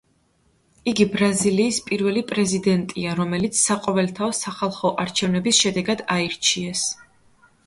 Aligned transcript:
იგი 0.91 1.05
ბრაზილიის 1.15 1.77
პირველი 1.89 2.23
პრეზიდენტია, 2.31 3.11
რომელიც 3.19 3.61
საყოველთაო 3.67 4.31
სახალხო 4.39 4.93
არჩევნების 5.05 5.61
შედეგად 5.67 6.03
აირჩიეს. 6.17 6.89